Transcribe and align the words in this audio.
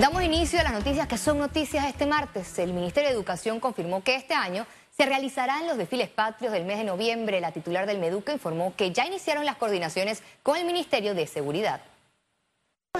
Damos 0.00 0.22
inicio 0.22 0.58
a 0.58 0.62
las 0.62 0.72
noticias 0.72 1.06
que 1.06 1.18
son 1.18 1.38
noticias 1.38 1.84
este 1.84 2.06
martes. 2.06 2.58
El 2.58 2.72
Ministerio 2.72 3.10
de 3.10 3.14
Educación 3.14 3.60
confirmó 3.60 4.02
que 4.02 4.14
este 4.14 4.32
año 4.32 4.66
se 4.96 5.04
realizarán 5.04 5.66
los 5.66 5.76
desfiles 5.76 6.08
patrios 6.08 6.54
del 6.54 6.64
mes 6.64 6.78
de 6.78 6.84
noviembre. 6.84 7.38
La 7.38 7.52
titular 7.52 7.84
del 7.84 7.98
Meduca 7.98 8.32
informó 8.32 8.74
que 8.74 8.92
ya 8.92 9.04
iniciaron 9.04 9.44
las 9.44 9.56
coordinaciones 9.56 10.22
con 10.42 10.56
el 10.56 10.64
Ministerio 10.64 11.12
de 11.14 11.26
Seguridad. 11.26 11.82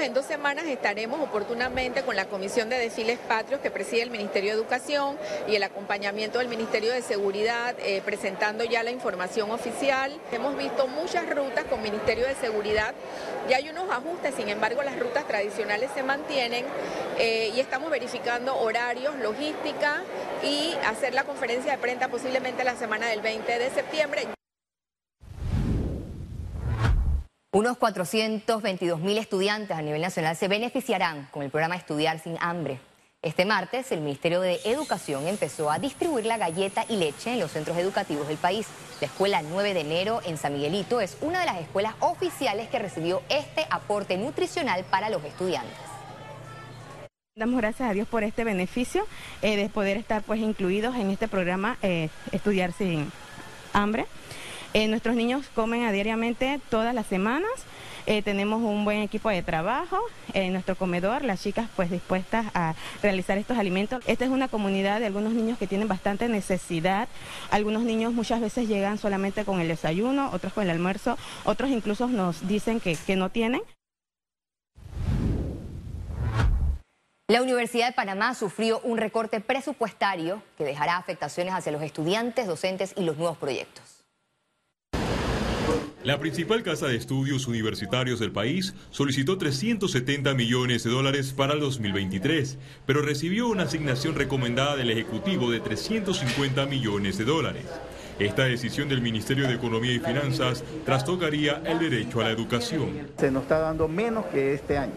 En 0.00 0.14
dos 0.14 0.24
semanas 0.24 0.64
estaremos 0.64 1.20
oportunamente 1.20 2.02
con 2.02 2.16
la 2.16 2.24
Comisión 2.24 2.70
de 2.70 2.78
Desfiles 2.78 3.18
Patrios 3.18 3.60
que 3.60 3.70
preside 3.70 4.02
el 4.02 4.10
Ministerio 4.10 4.52
de 4.52 4.56
Educación 4.56 5.18
y 5.46 5.56
el 5.56 5.62
acompañamiento 5.62 6.38
del 6.38 6.48
Ministerio 6.48 6.90
de 6.90 7.02
Seguridad 7.02 7.74
eh, 7.80 8.00
presentando 8.02 8.64
ya 8.64 8.82
la 8.82 8.92
información 8.92 9.50
oficial. 9.50 10.18
Hemos 10.32 10.56
visto 10.56 10.86
muchas 10.86 11.28
rutas 11.28 11.64
con 11.64 11.82
Ministerio 11.82 12.26
de 12.26 12.34
Seguridad, 12.34 12.94
ya 13.50 13.58
hay 13.58 13.68
unos 13.68 13.90
ajustes, 13.90 14.34
sin 14.36 14.48
embargo 14.48 14.82
las 14.82 14.98
rutas 14.98 15.26
tradicionales 15.26 15.90
se 15.94 16.02
mantienen 16.02 16.64
eh, 17.18 17.52
y 17.54 17.60
estamos 17.60 17.90
verificando 17.90 18.58
horarios, 18.58 19.14
logística 19.16 20.02
y 20.42 20.74
hacer 20.86 21.12
la 21.12 21.24
conferencia 21.24 21.72
de 21.72 21.78
prensa 21.78 22.08
posiblemente 22.08 22.64
la 22.64 22.76
semana 22.76 23.08
del 23.08 23.20
20 23.20 23.58
de 23.58 23.70
septiembre. 23.70 24.39
Unos 27.52 27.78
422 27.78 29.00
mil 29.00 29.18
estudiantes 29.18 29.76
a 29.76 29.82
nivel 29.82 30.00
nacional 30.00 30.36
se 30.36 30.46
beneficiarán 30.46 31.26
con 31.32 31.42
el 31.42 31.50
programa 31.50 31.74
Estudiar 31.74 32.20
sin 32.20 32.36
Hambre. 32.40 32.78
Este 33.22 33.44
martes, 33.44 33.90
el 33.90 34.02
Ministerio 34.02 34.40
de 34.40 34.60
Educación 34.64 35.26
empezó 35.26 35.68
a 35.68 35.80
distribuir 35.80 36.26
la 36.26 36.38
galleta 36.38 36.84
y 36.88 36.94
leche 36.94 37.32
en 37.32 37.40
los 37.40 37.50
centros 37.50 37.76
educativos 37.76 38.28
del 38.28 38.36
país. 38.36 38.68
La 39.00 39.08
escuela 39.08 39.42
9 39.42 39.74
de 39.74 39.80
enero 39.80 40.20
en 40.24 40.38
San 40.38 40.52
Miguelito 40.52 41.00
es 41.00 41.18
una 41.22 41.40
de 41.40 41.46
las 41.46 41.60
escuelas 41.60 41.96
oficiales 41.98 42.68
que 42.68 42.78
recibió 42.78 43.20
este 43.28 43.66
aporte 43.68 44.16
nutricional 44.16 44.84
para 44.84 45.10
los 45.10 45.24
estudiantes. 45.24 45.74
Damos 47.34 47.60
gracias 47.60 47.90
a 47.90 47.92
Dios 47.92 48.06
por 48.06 48.22
este 48.22 48.44
beneficio 48.44 49.04
eh, 49.42 49.56
de 49.56 49.68
poder 49.68 49.96
estar 49.96 50.22
pues 50.22 50.38
incluidos 50.38 50.94
en 50.94 51.10
este 51.10 51.26
programa 51.26 51.78
eh, 51.82 52.10
Estudiar 52.30 52.72
sin 52.72 53.10
Hambre. 53.72 54.06
Eh, 54.72 54.86
nuestros 54.86 55.16
niños 55.16 55.46
comen 55.52 55.82
a 55.82 55.90
diariamente 55.90 56.60
todas 56.68 56.94
las 56.94 57.06
semanas. 57.06 57.50
Eh, 58.06 58.22
tenemos 58.22 58.62
un 58.62 58.84
buen 58.84 59.02
equipo 59.02 59.28
de 59.28 59.42
trabajo 59.42 59.98
en 60.32 60.52
nuestro 60.52 60.76
comedor, 60.76 61.24
las 61.24 61.42
chicas 61.42 61.68
pues 61.76 61.90
dispuestas 61.90 62.46
a 62.54 62.74
realizar 63.02 63.36
estos 63.36 63.58
alimentos. 63.58 64.02
Esta 64.06 64.24
es 64.24 64.30
una 64.30 64.48
comunidad 64.48 65.00
de 65.00 65.06
algunos 65.06 65.32
niños 65.32 65.58
que 65.58 65.66
tienen 65.66 65.88
bastante 65.88 66.28
necesidad. 66.28 67.08
Algunos 67.50 67.82
niños 67.82 68.12
muchas 68.12 68.40
veces 68.40 68.68
llegan 68.68 68.96
solamente 68.96 69.44
con 69.44 69.60
el 69.60 69.68
desayuno, 69.68 70.30
otros 70.32 70.52
con 70.52 70.64
el 70.64 70.70
almuerzo, 70.70 71.18
otros 71.44 71.70
incluso 71.70 72.06
nos 72.06 72.46
dicen 72.46 72.80
que, 72.80 72.96
que 72.96 73.16
no 73.16 73.28
tienen. 73.28 73.62
La 77.28 77.42
Universidad 77.42 77.88
de 77.88 77.92
Panamá 77.92 78.34
sufrió 78.34 78.80
un 78.80 78.98
recorte 78.98 79.40
presupuestario 79.40 80.42
que 80.56 80.64
dejará 80.64 80.96
afectaciones 80.96 81.54
hacia 81.54 81.70
los 81.70 81.82
estudiantes, 81.82 82.46
docentes 82.46 82.92
y 82.96 83.02
los 83.04 83.16
nuevos 83.16 83.36
proyectos. 83.36 83.99
La 86.02 86.18
principal 86.18 86.62
casa 86.62 86.86
de 86.86 86.96
estudios 86.96 87.46
universitarios 87.46 88.18
del 88.18 88.32
país 88.32 88.74
solicitó 88.90 89.36
370 89.36 90.32
millones 90.32 90.82
de 90.82 90.90
dólares 90.90 91.34
para 91.34 91.52
el 91.52 91.60
2023, 91.60 92.56
pero 92.86 93.02
recibió 93.02 93.48
una 93.48 93.64
asignación 93.64 94.14
recomendada 94.14 94.76
del 94.76 94.88
Ejecutivo 94.88 95.50
de 95.50 95.60
350 95.60 96.64
millones 96.64 97.18
de 97.18 97.24
dólares. 97.24 97.66
Esta 98.18 98.44
decisión 98.44 98.88
del 98.88 99.02
Ministerio 99.02 99.46
de 99.46 99.52
Economía 99.52 99.92
y 99.92 99.98
Finanzas 99.98 100.64
trastocaría 100.86 101.60
el 101.66 101.78
derecho 101.78 102.22
a 102.22 102.24
la 102.24 102.30
educación. 102.30 103.08
Se 103.18 103.30
nos 103.30 103.42
está 103.42 103.58
dando 103.58 103.86
menos 103.86 104.24
que 104.26 104.54
este 104.54 104.78
año, 104.78 104.94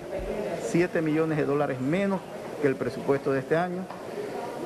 7 0.69 1.01
millones 1.01 1.37
de 1.37 1.43
dólares 1.43 1.81
menos 1.81 2.21
que 2.61 2.69
el 2.69 2.77
presupuesto 2.77 3.33
de 3.33 3.39
este 3.41 3.57
año. 3.57 3.85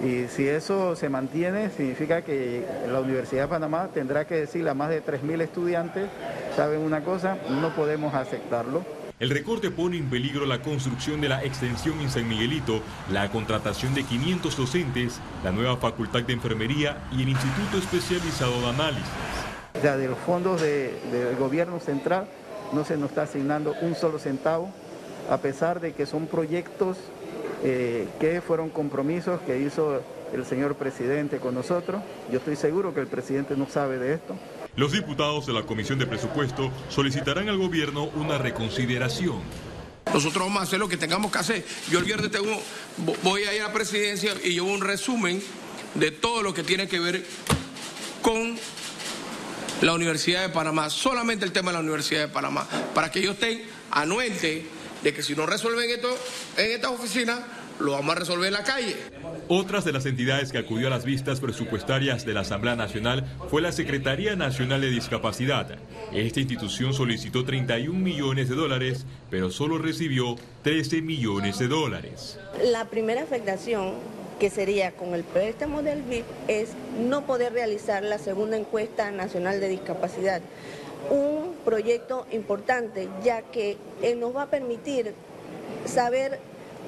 Y 0.03 0.27
si 0.27 0.47
eso 0.47 0.95
se 0.95 1.09
mantiene, 1.09 1.69
significa 1.71 2.21
que 2.21 2.63
la 2.91 2.99
Universidad 2.99 3.43
de 3.43 3.47
Panamá 3.47 3.89
tendrá 3.93 4.25
que 4.25 4.35
decirle 4.35 4.69
a 4.69 4.73
más 4.73 4.89
de 4.89 5.03
3.000 5.03 5.41
estudiantes, 5.41 6.09
¿saben 6.55 6.81
una 6.81 7.03
cosa? 7.03 7.37
No 7.49 7.75
podemos 7.75 8.13
aceptarlo. 8.13 8.83
El 9.19 9.31
recorte 9.31 9.71
pone 9.71 9.97
en 9.97 10.11
peligro 10.11 10.45
la 10.45 10.61
construcción 10.61 11.19
de 11.19 11.29
la 11.29 11.43
extensión 11.43 11.99
en 12.01 12.11
San 12.11 12.27
Miguelito, 12.27 12.81
la 13.11 13.31
contratación 13.31 13.95
de 13.95 14.03
500 14.03 14.55
docentes, 14.55 15.19
la 15.43 15.51
nueva 15.51 15.77
facultad 15.77 16.21
de 16.21 16.33
enfermería 16.33 16.97
y 17.11 17.23
el 17.23 17.29
Instituto 17.29 17.79
Especializado 17.79 18.61
de 18.61 18.67
Análisis. 18.67 19.07
Ya 19.81 19.97
de 19.97 20.07
los 20.07 20.19
fondos 20.19 20.61
del 20.61 21.35
gobierno 21.39 21.79
central 21.79 22.27
no 22.73 22.85
se 22.85 22.97
nos 22.97 23.09
está 23.09 23.23
asignando 23.23 23.73
un 23.81 23.95
solo 23.95 24.19
centavo, 24.19 24.69
a 25.31 25.37
pesar 25.37 25.79
de 25.79 25.93
que 25.93 26.05
son 26.05 26.27
proyectos 26.27 26.97
eh, 27.63 28.07
que 28.19 28.41
fueron 28.41 28.69
compromisos 28.69 29.41
que 29.41 29.59
hizo 29.59 30.01
el 30.33 30.45
señor 30.45 30.75
presidente 30.75 31.37
con 31.37 31.55
nosotros. 31.55 32.01
Yo 32.31 32.39
estoy 32.39 32.55
seguro 32.55 32.93
que 32.93 32.99
el 32.99 33.07
presidente 33.07 33.55
no 33.55 33.67
sabe 33.67 33.97
de 33.97 34.13
esto. 34.13 34.35
Los 34.75 34.91
diputados 34.91 35.47
de 35.47 35.53
la 35.53 35.63
Comisión 35.63 35.97
de 35.97 36.05
Presupuesto 36.05 36.71
solicitarán 36.89 37.49
al 37.49 37.57
gobierno 37.57 38.05
una 38.15 38.37
reconsideración. 38.37 39.41
Nosotros 40.13 40.45
vamos 40.45 40.61
a 40.61 40.63
hacer 40.63 40.79
lo 40.79 40.87
que 40.87 40.97
tengamos 40.97 41.31
que 41.31 41.37
hacer. 41.39 41.65
Yo 41.89 41.99
el 41.99 42.05
viernes 42.05 42.31
tengo, 42.31 42.61
voy 43.23 43.43
a 43.43 43.53
ir 43.53 43.61
a 43.61 43.67
la 43.67 43.73
presidencia 43.73 44.33
y 44.43 44.51
llevo 44.53 44.71
un 44.71 44.81
resumen 44.81 45.41
de 45.95 46.11
todo 46.11 46.43
lo 46.43 46.53
que 46.53 46.63
tiene 46.63 46.87
que 46.87 46.99
ver 46.99 47.25
con 48.21 48.57
la 49.81 49.93
Universidad 49.93 50.41
de 50.41 50.49
Panamá, 50.49 50.89
solamente 50.89 51.45
el 51.45 51.51
tema 51.51 51.71
de 51.71 51.77
la 51.77 51.81
Universidad 51.81 52.21
de 52.21 52.27
Panamá, 52.27 52.67
para 52.93 53.11
que 53.11 53.19
ellos 53.19 53.33
estén 53.33 53.63
anuentes 53.91 54.63
de 55.03 55.13
que 55.13 55.23
si 55.23 55.35
no 55.35 55.45
resuelven 55.45 55.89
esto 55.89 56.09
en 56.57 56.71
estas 56.71 56.91
oficinas, 56.91 57.39
lo 57.79 57.91
vamos 57.91 58.15
a 58.15 58.19
resolver 58.19 58.47
en 58.47 58.53
la 58.53 58.63
calle. 58.63 58.95
Otras 59.47 59.85
de 59.85 59.91
las 59.91 60.05
entidades 60.05 60.51
que 60.51 60.57
acudió 60.57 60.87
a 60.87 60.89
las 60.89 61.05
vistas 61.05 61.39
presupuestarias 61.39 62.25
de 62.25 62.33
la 62.33 62.41
Asamblea 62.41 62.75
Nacional 62.75 63.25
fue 63.49 63.61
la 63.61 63.71
Secretaría 63.71 64.35
Nacional 64.35 64.81
de 64.81 64.89
Discapacidad. 64.89 65.77
Esta 66.11 66.39
institución 66.39 66.93
solicitó 66.93 67.45
31 67.45 67.97
millones 67.97 68.49
de 68.49 68.55
dólares, 68.55 69.05
pero 69.29 69.51
solo 69.51 69.77
recibió 69.77 70.35
13 70.63 71.01
millones 71.01 71.59
de 71.59 71.67
dólares. 71.67 72.39
La 72.63 72.85
primera 72.85 73.21
afectación 73.21 73.93
que 74.39 74.49
sería 74.49 74.91
con 74.91 75.15
el 75.15 75.23
préstamo 75.23 75.81
del 75.81 76.03
BIP 76.03 76.25
es 76.47 76.69
no 76.99 77.25
poder 77.25 77.53
realizar 77.53 78.03
la 78.03 78.19
segunda 78.19 78.57
encuesta 78.57 79.09
nacional 79.11 79.59
de 79.59 79.69
discapacidad 79.69 80.41
un 81.09 81.55
proyecto 81.65 82.25
importante, 82.31 83.09
ya 83.23 83.41
que 83.41 83.77
eh, 84.01 84.15
nos 84.15 84.35
va 84.35 84.43
a 84.43 84.49
permitir 84.49 85.13
saber 85.85 86.39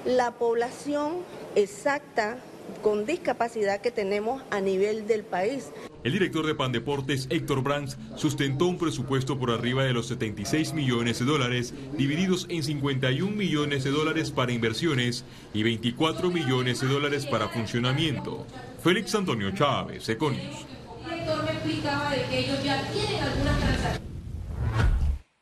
la 0.06 0.32
población 0.32 1.18
exacta 1.56 2.38
con 2.82 3.06
discapacidad 3.06 3.82
que 3.82 3.92
tenemos 3.92 4.42
a 4.52 4.62
nivel 4.62 5.08
del 5.08 5.24
país. 5.24 5.72
El 6.04 6.14
director 6.14 6.46
de 6.46 6.56
Pandeportes, 6.56 7.28
Héctor 7.30 7.62
Brands, 7.62 7.98
sustentó 8.16 8.68
un 8.68 8.78
presupuesto 8.78 9.38
por 9.38 9.52
arriba 9.52 9.84
de 9.84 9.92
los 9.92 10.08
76 10.08 10.74
millones 10.74 11.20
de 11.20 11.26
dólares, 11.26 11.74
divididos 11.98 12.46
en 12.50 12.64
51 12.64 13.36
millones 13.36 13.84
de 13.84 13.92
dólares 13.92 14.32
para 14.32 14.54
inversiones 14.54 15.26
y 15.54 15.64
24 15.64 16.30
millones 16.32 16.80
de 16.80 16.88
dólares 16.88 17.26
para 17.26 17.50
funcionamiento. 17.50 18.46
Félix 18.82 19.14
Antonio 19.16 19.52
Chávez, 19.52 20.08
Econius. 20.08 20.66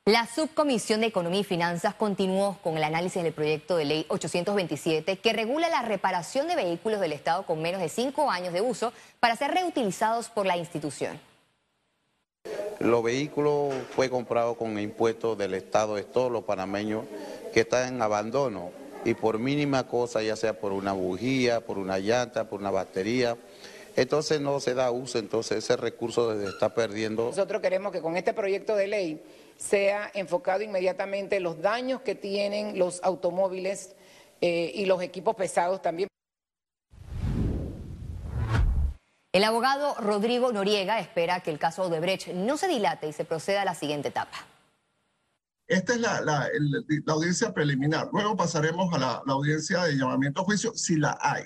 La 0.05 0.25
Subcomisión 0.25 0.99
de 0.99 1.07
Economía 1.07 1.39
y 1.39 1.43
Finanzas 1.43 1.95
continuó 1.95 2.57
con 2.63 2.75
el 2.75 2.83
análisis 2.83 3.23
del 3.23 3.33
proyecto 3.33 3.77
de 3.77 3.85
ley 3.85 4.05
827 4.09 5.19
que 5.19 5.33
regula 5.33 5.69
la 5.69 5.83
reparación 5.83 6.47
de 6.47 6.55
vehículos 6.55 6.99
del 6.99 7.13
Estado 7.13 7.45
con 7.45 7.61
menos 7.61 7.79
de 7.79 7.87
cinco 7.87 8.29
años 8.29 8.51
de 8.51 8.61
uso 8.61 8.91
para 9.19 9.37
ser 9.37 9.51
reutilizados 9.51 10.29
por 10.29 10.45
la 10.45 10.57
institución. 10.57 11.17
Los 12.79 13.03
vehículos 13.03 13.73
fue 13.95 14.09
comprado 14.09 14.55
con 14.55 14.77
impuestos 14.79 15.37
del 15.37 15.53
Estado 15.53 15.95
de 15.95 16.03
todos 16.03 16.31
los 16.31 16.43
panameños 16.43 17.05
que 17.53 17.61
están 17.61 17.95
en 17.95 18.01
abandono 18.01 18.71
y 19.05 19.13
por 19.13 19.39
mínima 19.39 19.87
cosa, 19.87 20.21
ya 20.21 20.35
sea 20.35 20.59
por 20.59 20.73
una 20.73 20.91
bujía, 20.91 21.61
por 21.61 21.77
una 21.77 21.99
llanta, 21.99 22.49
por 22.49 22.59
una 22.59 22.71
batería, 22.71 23.37
entonces 23.97 24.39
no 24.39 24.59
se 24.59 24.75
da 24.75 24.91
uso, 24.91 25.17
entonces 25.17 25.57
ese 25.57 25.75
recurso 25.75 26.39
se 26.39 26.45
está 26.45 26.71
perdiendo. 26.73 27.25
Nosotros 27.25 27.63
queremos 27.63 27.91
que 27.91 27.99
con 27.99 28.15
este 28.15 28.31
proyecto 28.31 28.75
de 28.75 28.85
ley 28.85 29.23
sea 29.57 30.11
enfocado 30.13 30.61
inmediatamente 30.61 31.39
los 31.39 31.59
daños 31.61 32.01
que 32.01 32.13
tienen 32.13 32.77
los 32.77 33.03
automóviles 33.03 33.95
eh, 34.39 34.71
y 34.75 34.85
los 34.85 35.01
equipos 35.01 35.35
pesados 35.35 35.81
también. 35.81 36.07
El 39.31 39.43
abogado 39.43 39.95
Rodrigo 39.95 40.51
Noriega 40.51 40.99
espera 40.99 41.39
que 41.41 41.49
el 41.49 41.57
caso 41.57 41.83
Odebrecht 41.83 42.27
no 42.29 42.55
se 42.55 42.67
dilate 42.67 43.07
y 43.07 43.13
se 43.13 43.25
proceda 43.25 43.63
a 43.63 43.65
la 43.65 43.73
siguiente 43.73 44.09
etapa. 44.09 44.45
Esta 45.67 45.95
es 45.95 45.99
la, 45.99 46.49
audiencia 47.07 47.51
preliminar. 47.51 48.09
Luego 48.13 48.37
pasaremos 48.37 48.93
a 48.93 48.99
la, 48.99 49.23
audiencia 49.27 49.85
de 49.85 49.97
llamamiento 49.97 50.41
a 50.41 50.43
juicio 50.43 50.71
si 50.75 50.97
la 50.97 51.17
hay, 51.19 51.45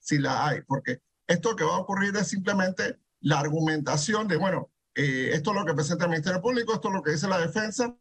si 0.00 0.18
la 0.18 0.48
hay, 0.48 0.62
porque 0.62 0.98
esto 1.26 1.56
que 1.56 1.64
va 1.64 1.76
a 1.76 1.80
ocurrir 1.80 2.16
es 2.16 2.28
simplemente 2.28 2.98
la 3.20 3.40
argumentación 3.40 4.28
de, 4.28 4.36
bueno, 4.36 4.70
eh, 4.94 5.30
esto 5.32 5.50
es 5.50 5.56
lo 5.56 5.64
que 5.64 5.74
presenta 5.74 6.04
el 6.04 6.10
Ministerio 6.10 6.40
Público, 6.40 6.74
esto 6.74 6.88
es 6.88 6.94
lo 6.94 7.02
que 7.02 7.12
dice 7.12 7.28
la 7.28 7.38
defensa, 7.38 7.96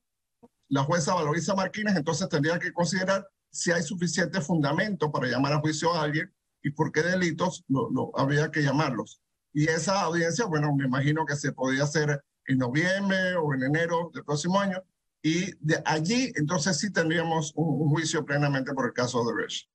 la 0.70 0.84
jueza 0.84 1.14
valoriza 1.14 1.56
Martínez, 1.56 1.96
entonces 1.96 2.30
tendría 2.30 2.60
que 2.60 2.74
considerar 2.74 3.28
si 3.52 3.72
hay 3.72 3.84
suficiente 3.84 4.42
fundamento 4.42 5.12
para 5.12 5.28
llamar 5.28 5.54
a 5.54 5.60
juicio 5.60 5.94
a 5.94 6.04
alguien 6.04 6.34
y 6.64 6.72
por 6.72 6.92
qué 6.92 7.04
delitos 7.04 7.64
no, 7.68 7.90
no, 7.92 8.12
habría 8.16 8.50
que 8.52 8.62
llamarlos. 8.62 9.22
Y 9.54 9.70
esa 9.70 10.02
audiencia, 10.02 10.46
bueno, 10.46 10.74
me 10.76 10.86
imagino 10.86 11.26
que 11.26 11.36
se 11.36 11.52
podía 11.52 11.84
hacer 11.84 12.24
en 12.48 12.58
noviembre 12.58 13.36
o 13.36 13.54
en 13.54 13.64
enero 13.64 14.12
del 14.14 14.24
próximo 14.24 14.60
año. 14.60 14.82
Y 15.22 15.54
de 15.60 15.82
allí, 15.86 16.34
entonces 16.36 16.78
sí 16.78 16.92
tendríamos 16.92 17.54
un, 17.56 17.90
juicio 17.90 18.26
plenamente 18.26 18.74
por 18.74 18.88
el 18.88 18.94
caso 18.94 19.24
de 19.24 19.42
Resch. 19.42 19.70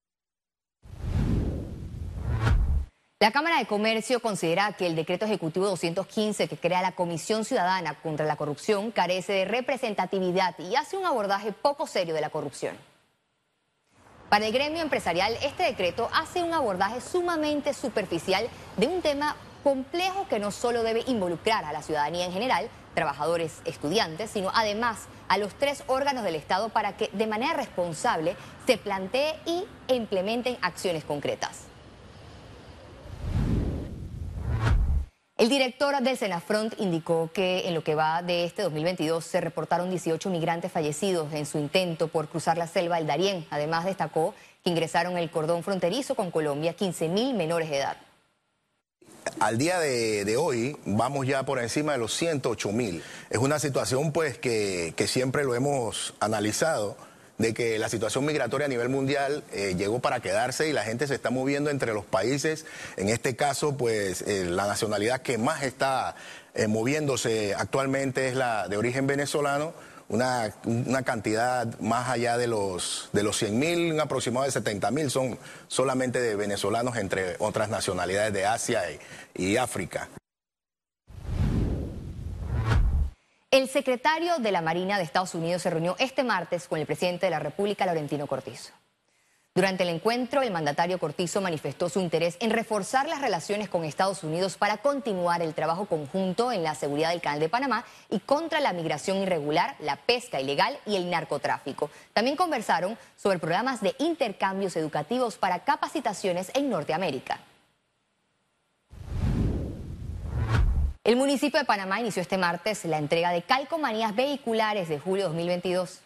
La 3.20 3.32
Cámara 3.32 3.58
de 3.58 3.66
Comercio 3.66 4.20
considera 4.20 4.74
que 4.74 4.86
el 4.86 4.94
decreto 4.94 5.24
ejecutivo 5.24 5.66
215 5.66 6.46
que 6.46 6.56
crea 6.56 6.80
la 6.82 6.92
Comisión 6.92 7.44
Ciudadana 7.44 7.94
contra 7.94 8.24
la 8.24 8.36
Corrupción 8.36 8.92
carece 8.92 9.32
de 9.32 9.44
representatividad 9.44 10.56
y 10.60 10.76
hace 10.76 10.96
un 10.96 11.04
abordaje 11.04 11.50
poco 11.50 11.88
serio 11.88 12.14
de 12.14 12.20
la 12.20 12.30
corrupción. 12.30 12.76
Para 14.28 14.46
el 14.46 14.52
gremio 14.52 14.82
empresarial, 14.82 15.36
este 15.42 15.64
decreto 15.64 16.08
hace 16.14 16.44
un 16.44 16.54
abordaje 16.54 17.00
sumamente 17.00 17.74
superficial 17.74 18.48
de 18.76 18.86
un 18.86 19.02
tema 19.02 19.34
complejo 19.64 20.28
que 20.28 20.38
no 20.38 20.52
solo 20.52 20.84
debe 20.84 21.02
involucrar 21.08 21.64
a 21.64 21.72
la 21.72 21.82
ciudadanía 21.82 22.24
en 22.24 22.32
general, 22.32 22.70
trabajadores, 22.94 23.62
estudiantes, 23.64 24.30
sino 24.30 24.52
además 24.54 25.08
a 25.26 25.38
los 25.38 25.56
tres 25.56 25.82
órganos 25.88 26.22
del 26.22 26.36
Estado 26.36 26.68
para 26.68 26.96
que 26.96 27.10
de 27.12 27.26
manera 27.26 27.54
responsable 27.54 28.36
se 28.64 28.78
plantee 28.78 29.34
y 29.44 29.64
implementen 29.88 30.56
acciones 30.62 31.02
concretas. 31.02 31.67
El 35.38 35.48
director 35.48 36.02
del 36.02 36.18
Senafront 36.18 36.74
indicó 36.80 37.30
que 37.32 37.68
en 37.68 37.74
lo 37.74 37.84
que 37.84 37.94
va 37.94 38.22
de 38.22 38.42
este 38.42 38.62
2022 38.62 39.24
se 39.24 39.40
reportaron 39.40 39.88
18 39.88 40.30
migrantes 40.30 40.72
fallecidos 40.72 41.32
en 41.32 41.46
su 41.46 41.58
intento 41.58 42.08
por 42.08 42.26
cruzar 42.26 42.58
la 42.58 42.66
selva 42.66 42.96
del 42.96 43.06
Darién. 43.06 43.46
Además 43.50 43.84
destacó 43.84 44.34
que 44.64 44.70
ingresaron 44.70 45.16
el 45.16 45.30
cordón 45.30 45.62
fronterizo 45.62 46.16
con 46.16 46.32
Colombia 46.32 46.72
15 46.72 47.08
mil 47.08 47.34
menores 47.34 47.70
de 47.70 47.78
edad. 47.78 47.96
Al 49.38 49.58
día 49.58 49.78
de, 49.78 50.36
hoy 50.36 50.76
vamos 50.84 51.24
ya 51.24 51.44
por 51.44 51.60
encima 51.60 51.92
de 51.92 51.98
los 51.98 52.12
108 52.14 52.72
mil. 52.72 53.00
Es 53.30 53.38
una 53.38 53.60
situación 53.60 54.10
pues 54.10 54.38
que 54.38 54.92
siempre 55.06 55.44
lo 55.44 55.54
hemos 55.54 56.14
analizado 56.18 56.96
de 57.38 57.54
que 57.54 57.78
la 57.78 57.88
situación 57.88 58.24
migratoria 58.24 58.66
a 58.66 58.68
nivel 58.68 58.88
mundial 58.88 59.44
eh, 59.52 59.74
llegó 59.76 60.00
para 60.00 60.20
quedarse 60.20 60.68
y 60.68 60.72
la 60.72 60.82
gente 60.82 61.06
se 61.06 61.14
está 61.14 61.30
moviendo 61.30 61.70
entre 61.70 61.94
los 61.94 62.04
países. 62.04 62.66
En 62.96 63.08
este 63.08 63.36
caso, 63.36 63.76
pues 63.76 64.22
eh, 64.22 64.44
la 64.44 64.66
nacionalidad 64.66 65.22
que 65.22 65.38
más 65.38 65.62
está 65.62 66.16
eh, 66.54 66.66
moviéndose 66.66 67.54
actualmente 67.54 68.28
es 68.28 68.34
la 68.34 68.68
de 68.68 68.76
origen 68.76 69.06
venezolano. 69.06 69.72
Una, 70.10 70.54
una, 70.64 71.02
cantidad 71.02 71.78
más 71.80 72.08
allá 72.08 72.38
de 72.38 72.46
los, 72.46 73.10
de 73.12 73.22
los 73.22 73.36
100 73.36 73.58
mil, 73.58 73.92
un 73.92 74.00
aproximado 74.00 74.46
de 74.46 74.52
70 74.52 74.90
mil 74.90 75.10
son 75.10 75.38
solamente 75.68 76.18
de 76.18 76.34
venezolanos 76.34 76.96
entre 76.96 77.36
otras 77.40 77.68
nacionalidades 77.68 78.32
de 78.32 78.46
Asia 78.46 78.84
y, 78.90 79.50
y 79.50 79.56
África. 79.58 80.08
El 83.50 83.66
secretario 83.66 84.36
de 84.36 84.52
la 84.52 84.60
Marina 84.60 84.98
de 84.98 85.04
Estados 85.04 85.34
Unidos 85.34 85.62
se 85.62 85.70
reunió 85.70 85.96
este 85.98 86.22
martes 86.22 86.68
con 86.68 86.78
el 86.78 86.84
presidente 86.84 87.24
de 87.24 87.30
la 87.30 87.38
República, 87.38 87.86
Laurentino 87.86 88.26
Cortizo. 88.26 88.72
Durante 89.54 89.84
el 89.84 89.88
encuentro, 89.88 90.42
el 90.42 90.50
mandatario 90.50 90.98
Cortizo 90.98 91.40
manifestó 91.40 91.88
su 91.88 91.98
interés 91.98 92.36
en 92.40 92.50
reforzar 92.50 93.08
las 93.08 93.22
relaciones 93.22 93.70
con 93.70 93.86
Estados 93.86 94.22
Unidos 94.22 94.58
para 94.58 94.76
continuar 94.76 95.40
el 95.40 95.54
trabajo 95.54 95.86
conjunto 95.86 96.52
en 96.52 96.62
la 96.62 96.74
seguridad 96.74 97.08
del 97.08 97.22
Canal 97.22 97.40
de 97.40 97.48
Panamá 97.48 97.86
y 98.10 98.18
contra 98.18 98.60
la 98.60 98.74
migración 98.74 99.16
irregular, 99.16 99.76
la 99.78 99.96
pesca 99.96 100.42
ilegal 100.42 100.78
y 100.84 100.96
el 100.96 101.08
narcotráfico. 101.08 101.90
También 102.12 102.36
conversaron 102.36 102.98
sobre 103.16 103.38
programas 103.38 103.80
de 103.80 103.96
intercambios 103.98 104.76
educativos 104.76 105.38
para 105.38 105.64
capacitaciones 105.64 106.50
en 106.54 106.68
Norteamérica. 106.68 107.40
El 111.08 111.16
municipio 111.16 111.58
de 111.58 111.64
Panamá 111.64 112.00
inició 112.00 112.20
este 112.20 112.36
martes 112.36 112.84
la 112.84 112.98
entrega 112.98 113.30
de 113.30 113.40
calcomanías 113.40 114.14
vehiculares 114.14 114.90
de 114.90 114.98
julio 114.98 115.24
2022. 115.28 116.00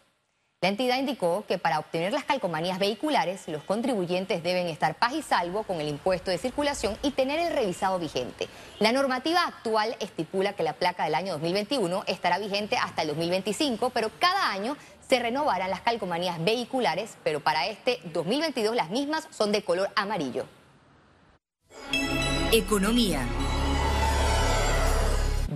La 0.60 0.68
entidad 0.68 0.96
indicó 0.96 1.44
que 1.48 1.58
para 1.58 1.80
obtener 1.80 2.12
las 2.12 2.22
calcomanías 2.22 2.78
vehiculares, 2.78 3.48
los 3.48 3.64
contribuyentes 3.64 4.44
deben 4.44 4.68
estar 4.68 4.94
paz 4.94 5.14
y 5.14 5.22
salvo 5.22 5.64
con 5.64 5.80
el 5.80 5.88
impuesto 5.88 6.30
de 6.30 6.38
circulación 6.38 6.96
y 7.02 7.10
tener 7.10 7.40
el 7.40 7.52
revisado 7.52 7.98
vigente. 7.98 8.46
La 8.78 8.92
normativa 8.92 9.44
actual 9.44 9.96
estipula 9.98 10.52
que 10.52 10.62
la 10.62 10.74
placa 10.74 11.02
del 11.02 11.16
año 11.16 11.32
2021 11.32 12.04
estará 12.06 12.38
vigente 12.38 12.76
hasta 12.76 13.02
el 13.02 13.08
2025, 13.08 13.90
pero 13.90 14.08
cada 14.20 14.52
año 14.52 14.76
se 15.00 15.18
renovarán 15.18 15.70
las 15.70 15.80
calcomanías 15.80 16.38
vehiculares, 16.44 17.16
pero 17.24 17.40
para 17.40 17.66
este 17.66 17.98
2022 18.12 18.76
las 18.76 18.90
mismas 18.90 19.26
son 19.32 19.50
de 19.50 19.64
color 19.64 19.90
amarillo. 19.96 20.46
Economía. 22.52 23.26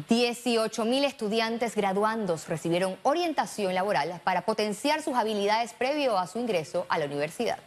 18 0.08 0.84
mil 0.84 1.04
estudiantes 1.04 1.74
graduandos 1.74 2.48
recibieron 2.48 2.96
orientación 3.02 3.74
laboral 3.74 4.20
para 4.22 4.42
potenciar 4.42 5.02
sus 5.02 5.16
habilidades 5.16 5.72
previo 5.72 6.16
a 6.16 6.26
su 6.26 6.38
ingreso 6.38 6.86
a 6.88 6.98
la 6.98 7.06
universidad. 7.06 7.58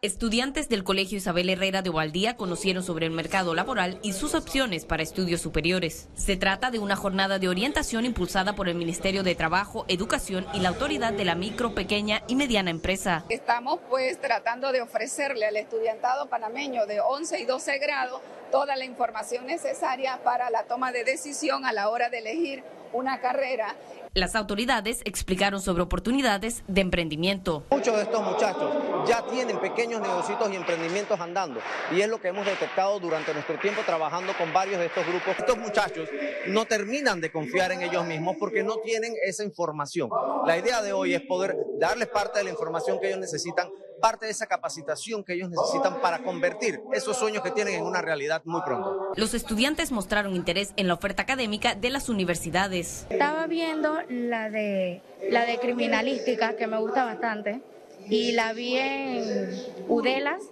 Estudiantes 0.00 0.68
del 0.68 0.82
Colegio 0.82 1.18
Isabel 1.18 1.48
Herrera 1.48 1.80
de 1.80 1.90
Ovaldía 1.90 2.36
conocieron 2.36 2.82
sobre 2.82 3.06
el 3.06 3.12
mercado 3.12 3.54
laboral 3.54 4.00
y 4.02 4.14
sus 4.14 4.34
opciones 4.34 4.84
para 4.84 5.04
estudios 5.04 5.40
superiores. 5.40 6.08
Se 6.14 6.36
trata 6.36 6.72
de 6.72 6.80
una 6.80 6.96
jornada 6.96 7.38
de 7.38 7.48
orientación 7.48 8.04
impulsada 8.04 8.56
por 8.56 8.68
el 8.68 8.74
Ministerio 8.74 9.22
de 9.22 9.36
Trabajo, 9.36 9.84
Educación 9.86 10.44
y 10.54 10.58
la 10.58 10.70
Autoridad 10.70 11.12
de 11.12 11.24
la 11.24 11.36
Micro, 11.36 11.72
Pequeña 11.72 12.24
y 12.26 12.34
Mediana 12.34 12.70
Empresa. 12.70 13.24
Estamos 13.28 13.78
pues 13.88 14.20
tratando 14.20 14.72
de 14.72 14.82
ofrecerle 14.82 15.46
al 15.46 15.56
estudiantado 15.56 16.28
panameño 16.28 16.84
de 16.86 17.00
11 17.00 17.38
y 17.38 17.44
12 17.44 17.78
grados 17.78 18.20
toda 18.52 18.76
la 18.76 18.84
información 18.84 19.46
necesaria 19.46 20.20
para 20.22 20.50
la 20.50 20.64
toma 20.64 20.92
de 20.92 21.02
decisión 21.04 21.64
a 21.64 21.72
la 21.72 21.88
hora 21.88 22.10
de 22.10 22.18
elegir 22.18 22.62
una 22.92 23.18
carrera. 23.18 23.74
Las 24.12 24.36
autoridades 24.36 25.00
explicaron 25.06 25.62
sobre 25.62 25.82
oportunidades 25.82 26.62
de 26.68 26.82
emprendimiento. 26.82 27.64
Muchos 27.70 27.96
de 27.96 28.02
estos 28.02 28.22
muchachos 28.22 28.70
ya 29.08 29.24
tienen 29.26 29.58
pequeños 29.58 30.02
negocios 30.02 30.38
y 30.52 30.54
emprendimientos 30.54 31.18
andando 31.18 31.60
y 31.90 32.02
es 32.02 32.08
lo 32.08 32.20
que 32.20 32.28
hemos 32.28 32.44
detectado 32.44 33.00
durante 33.00 33.32
nuestro 33.32 33.58
tiempo 33.58 33.80
trabajando 33.86 34.34
con 34.36 34.52
varios 34.52 34.80
de 34.80 34.86
estos 34.86 35.06
grupos. 35.06 35.34
Estos 35.38 35.56
muchachos 35.56 36.10
no 36.48 36.66
terminan 36.66 37.22
de 37.22 37.32
confiar 37.32 37.72
en 37.72 37.80
ellos 37.80 38.04
mismos 38.04 38.36
porque 38.38 38.62
no 38.62 38.76
tienen 38.76 39.14
esa 39.24 39.44
información. 39.44 40.10
La 40.44 40.58
idea 40.58 40.82
de 40.82 40.92
hoy 40.92 41.14
es 41.14 41.22
poder 41.22 41.56
darles 41.78 42.08
parte 42.08 42.40
de 42.40 42.44
la 42.44 42.50
información 42.50 43.00
que 43.00 43.06
ellos 43.06 43.20
necesitan 43.20 43.70
parte 44.02 44.26
de 44.26 44.32
esa 44.32 44.46
capacitación 44.46 45.24
que 45.24 45.32
ellos 45.32 45.48
necesitan 45.48 46.02
para 46.02 46.18
convertir 46.22 46.80
esos 46.92 47.16
sueños 47.16 47.42
que 47.42 47.52
tienen 47.52 47.76
en 47.76 47.84
una 47.84 48.02
realidad 48.02 48.42
muy 48.44 48.60
pronto. 48.62 49.12
Los 49.16 49.32
estudiantes 49.32 49.92
mostraron 49.92 50.36
interés 50.36 50.74
en 50.76 50.88
la 50.88 50.94
oferta 50.94 51.22
académica 51.22 51.74
de 51.74 51.88
las 51.88 52.10
universidades. 52.10 53.06
Estaba 53.08 53.46
viendo 53.46 53.98
la 54.10 54.50
de 54.50 55.00
la 55.30 55.46
de 55.46 55.58
criminalística 55.58 56.56
que 56.56 56.66
me 56.66 56.78
gusta 56.78 57.04
bastante 57.04 57.62
y 58.10 58.32
la 58.32 58.52
vi 58.52 58.76
en 58.76 59.50
Udelas 59.88 60.42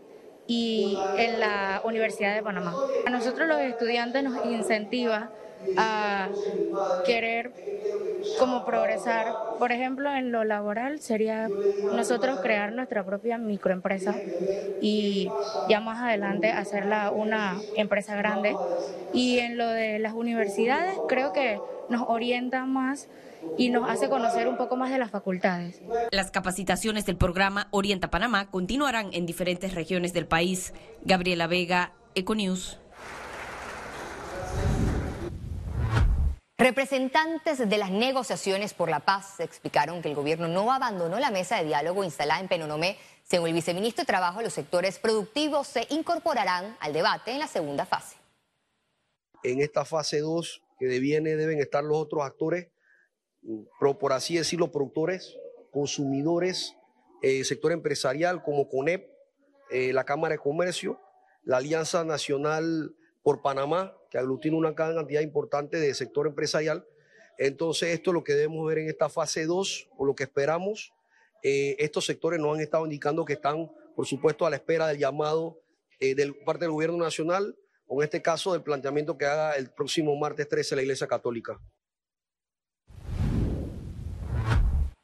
y 0.47 0.97
en 1.17 1.41
la 1.41 1.83
Universidad 1.85 2.35
de 2.35 2.43
Panamá. 2.43 2.75
A 3.05 3.11
nosotros 3.11 3.49
los 3.49 3.61
estudiantes 3.61 4.23
nos 4.23 4.45
incentiva 4.47 5.31
a 5.77 6.29
querer 7.05 7.53
como 8.39 8.65
progresar. 8.65 9.33
Por 9.59 9.73
ejemplo, 9.73 10.15
en 10.15 10.33
lo 10.33 10.45
laboral 10.45 11.01
sería 11.01 11.49
nosotros 11.95 12.41
crear 12.41 12.73
nuestra 12.73 13.05
propia 13.05 13.39
microempresa 13.39 14.15
y 14.81 15.31
ya 15.69 15.81
más 15.81 16.03
adelante 16.03 16.51
hacerla 16.51 17.11
una 17.11 17.61
empresa 17.77 18.17
grande. 18.17 18.57
Y 19.13 19.39
en 19.39 19.57
lo 19.57 19.69
de 19.69 19.99
las 19.99 20.15
universidades 20.15 20.97
creo 21.09 21.33
que 21.33 21.59
nos 21.89 22.03
orienta 22.09 22.65
más 22.65 23.09
y 23.59 23.71
nos 23.71 23.89
hace 23.89 24.09
conocer 24.09 24.49
un 24.49 24.57
poco 24.57 24.77
más 24.77 24.91
de 24.91 24.99
las 24.99 25.11
facultades. 25.11 25.81
Las 26.11 26.31
capacitaciones 26.31 27.07
del 27.07 27.17
programa 27.17 27.69
Orienta 27.71 28.11
Panamá 28.11 28.51
continuarán 28.51 29.11
en 29.13 29.27
diferentes 29.27 29.75
regiones 29.75 30.13
del 30.13 30.27
país. 30.27 30.73
Gabriela 31.05 31.47
Vega, 31.47 31.93
Econews. 32.15 32.79
Representantes 36.61 37.57
de 37.71 37.79
las 37.79 37.91
negociaciones 37.91 38.75
por 38.75 38.91
la 38.91 39.01
paz 39.01 39.41
explicaron 39.41 40.03
que 40.03 40.11
el 40.11 40.15
gobierno 40.15 40.47
no 40.47 40.71
abandonó 40.71 41.19
la 41.19 41.31
mesa 41.31 41.57
de 41.57 41.65
diálogo 41.65 42.05
instalada 42.05 42.39
en 42.39 42.49
Penonomé. 42.49 42.99
Según 43.23 43.49
el 43.49 43.55
viceministro 43.55 44.03
de 44.03 44.07
Trabajo, 44.07 44.43
los 44.43 44.53
sectores 44.53 44.99
productivos 44.99 45.69
se 45.69 45.87
incorporarán 45.89 46.77
al 46.81 46.93
debate 46.93 47.31
en 47.31 47.39
la 47.39 47.47
segunda 47.47 47.87
fase. 47.87 48.17
En 49.43 49.63
esta 49.63 49.87
fase 49.87 50.21
2 50.21 50.63
que 50.79 50.85
deviene 50.85 51.35
deben 51.37 51.61
estar 51.61 51.83
los 51.83 51.97
otros 51.97 52.27
actores, 52.27 52.69
por 53.99 54.13
así 54.13 54.37
decirlo, 54.37 54.71
productores, 54.71 55.39
consumidores, 55.71 56.77
eh, 57.23 57.43
sector 57.45 57.73
empresarial 57.73 58.43
como 58.43 58.69
CONEP, 58.69 59.09
eh, 59.71 59.95
la 59.95 60.05
Cámara 60.05 60.35
de 60.35 60.41
Comercio, 60.41 61.01
la 61.43 61.57
Alianza 61.57 62.05
Nacional 62.05 62.95
por 63.23 63.43
Panamá, 63.43 63.97
que 64.11 64.19
aglutina 64.19 64.57
una 64.57 64.75
cantidad 64.75 65.21
importante 65.21 65.79
de 65.79 65.95
sector 65.95 66.27
empresarial. 66.27 66.87
Entonces, 67.39 67.91
esto 67.91 68.11
es 68.11 68.15
lo 68.15 68.25
que 68.25 68.35
debemos 68.35 68.67
ver 68.67 68.79
en 68.79 68.89
esta 68.89 69.09
fase 69.09 69.47
2, 69.47 69.89
o 69.97 70.05
lo 70.05 70.15
que 70.15 70.25
esperamos, 70.25 70.93
eh, 71.43 71.77
estos 71.79 72.05
sectores 72.05 72.39
nos 72.39 72.55
han 72.55 72.61
estado 72.61 72.85
indicando 72.85 73.25
que 73.25 73.35
están, 73.35 73.71
por 73.97 74.07
supuesto, 74.07 74.47
a 74.47 74.51
la 74.51 74.57
espera 74.57 74.87
del 74.89 74.99
llamado 74.99 75.63
eh, 75.99 76.15
de 76.15 76.33
parte 76.33 76.65
del 76.65 76.73
gobierno 76.73 76.99
nacional, 76.99 77.57
o 77.87 78.03
en 78.03 78.05
este 78.05 78.23
caso 78.23 78.53
del 78.53 78.63
planteamiento 78.63 79.17
que 79.17 79.27
haga 79.27 79.55
el 79.57 79.71
próximo 79.71 80.15
martes 80.17 80.49
13 80.49 80.77
la 80.77 80.83
Iglesia 80.83 81.07
Católica. 81.07 81.59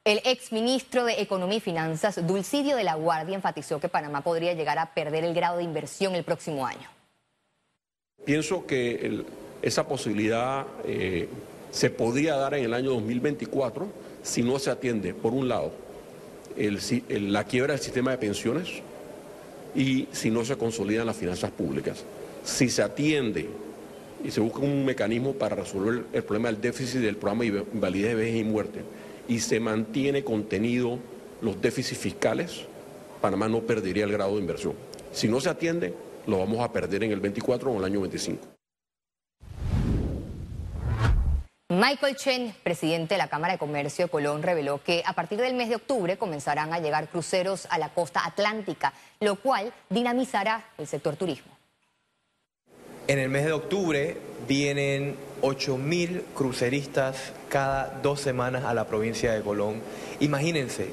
El 0.05 0.21
exministro 0.25 1.05
de 1.05 1.21
Economía 1.21 1.59
y 1.59 1.61
Finanzas, 1.61 2.25
Dulcidio 2.25 2.77
de 2.77 2.85
la 2.85 2.95
Guardia, 2.95 3.35
enfatizó 3.35 3.81
que 3.81 3.89
Panamá 3.89 4.23
podría 4.23 4.53
llegar 4.53 4.79
a 4.79 4.95
perder 4.95 5.25
el 5.25 5.35
grado 5.35 5.57
de 5.57 5.65
inversión 5.65 6.15
el 6.15 6.23
próximo 6.23 6.65
año. 6.65 6.96
Pienso 8.27 8.67
que 8.67 9.23
esa 9.63 9.87
posibilidad 9.87 10.67
eh, 10.85 11.29
se 11.71 11.91
podría 11.91 12.35
dar 12.35 12.55
en 12.55 12.65
el 12.65 12.75
año 12.75 12.91
2024 12.91 13.87
si 14.25 14.43
no 14.43 14.59
se 14.59 14.69
atiende, 14.69 15.15
por 15.15 15.33
un 15.33 15.49
lado, 15.49 15.71
la 17.09 17.45
quiebra 17.45 17.75
del 17.75 17.81
sistema 17.81 18.11
de 18.11 18.19
pensiones 18.19 18.83
y 19.77 20.09
si 20.11 20.33
no 20.33 20.45
se 20.45 20.57
consolidan 20.57 21.07
las 21.07 21.15
finanzas 21.15 21.53
públicas. 21.53 22.03
Si 22.43 22.69
se 22.69 22.83
atiende 22.83 23.49
y 24.25 24.33
se 24.33 24.41
busca 24.41 24.59
un 24.59 24.85
mecanismo 24.85 25.35
para 25.35 25.55
resolver 25.55 26.03
el 26.13 26.25
problema 26.25 26.49
del 26.49 26.61
déficit 26.61 27.03
del 27.03 27.17
programa 27.17 27.45
de 27.45 27.65
invalidez, 27.75 28.17
vejez 28.17 28.41
y 28.41 28.45
muerte 28.45 28.81
y 29.29 29.39
se 29.39 29.61
mantiene 29.61 30.25
contenido 30.25 30.99
los 31.43 31.63
déficits 31.63 32.01
fiscales, 32.01 32.63
Panamá 33.21 33.49
no 33.49 33.61
perdería 33.61 34.03
el 34.03 34.11
grado 34.11 34.35
de 34.35 34.41
inversión. 34.41 34.73
Si 35.13 35.29
no 35.29 35.41
se 35.41 35.49
atiende, 35.49 35.95
lo 36.27 36.39
vamos 36.39 36.61
a 36.61 36.73
perder 36.73 37.05
en 37.05 37.13
el 37.13 37.21
24 37.21 37.71
o 37.71 37.73
en 37.73 37.79
el 37.79 37.85
año 37.85 38.01
25. 38.01 38.57
Michael 41.69 42.17
Chen, 42.17 42.55
presidente 42.63 43.15
de 43.15 43.19
la 43.19 43.29
Cámara 43.29 43.55
de 43.55 43.59
Comercio 43.59 44.05
de 44.05 44.11
Colón, 44.11 44.43
reveló 44.43 44.83
que 44.83 45.03
a 45.05 45.15
partir 45.15 45.41
del 45.41 45.55
mes 45.55 45.69
de 45.69 45.75
octubre 45.75 46.17
comenzarán 46.17 46.73
a 46.73 46.79
llegar 46.79 47.09
cruceros 47.09 47.67
a 47.71 47.79
la 47.79 47.89
costa 47.89 48.25
atlántica, 48.25 48.93
lo 49.21 49.37
cual 49.37 49.73
dinamizará 49.91 50.65
el 50.79 50.87
sector 50.87 51.17
turismo. 51.17 51.53
En 53.09 53.19
el 53.19 53.29
mes 53.29 53.45
de 53.45 53.53
octubre 53.53 54.17
vienen 54.49 55.17
8.000 55.43 56.23
cruceristas 56.35 57.33
cada 57.49 57.99
dos 58.01 58.21
semanas 58.21 58.65
a 58.65 58.73
la 58.73 58.87
provincia 58.87 59.33
de 59.33 59.43
Colón. 59.43 59.83
Imagínense, 60.21 60.91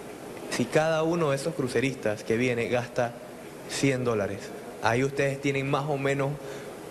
si 0.49 0.65
cada 0.65 1.03
uno 1.03 1.29
de 1.29 1.35
esos 1.35 1.53
cruceristas 1.55 2.23
que 2.23 2.35
viene 2.35 2.67
gasta 2.67 3.13
100 3.69 4.03
dólares, 4.03 4.39
ahí 4.83 5.03
ustedes 5.03 5.41
tienen 5.41 5.69
más 5.69 5.85
o 5.89 5.97
menos 5.97 6.31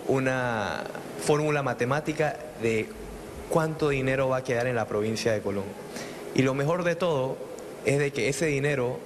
una 0.09 0.85
fórmula 1.25 1.63
matemática 1.63 2.37
de 2.61 2.89
cuánto 3.49 3.91
dinero 3.91 4.29
va 4.29 4.39
a 4.39 4.45
quedar 4.45 4.67
en 4.67 4.75
la 4.75 4.87
provincia 4.87 5.33
de 5.33 5.41
Colón. 5.41 5.65
Y 6.35 6.43
lo 6.43 6.55
mejor 6.55 6.83
de 6.83 6.97
todo 6.97 7.37
es 7.85 7.99
de 7.99 8.11
que 8.11 8.29
ese 8.29 8.47
dinero 8.47 8.99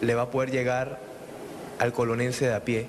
le 0.00 0.14
va 0.14 0.22
a 0.22 0.30
poder 0.30 0.50
llegar 0.50 0.98
al 1.78 1.92
colonense 1.92 2.46
de 2.46 2.54
a 2.54 2.64
pie 2.64 2.86